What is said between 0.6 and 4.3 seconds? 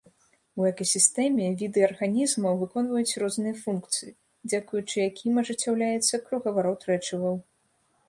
У экасістэме віды арганізмаў выконваюць розныя функцыі,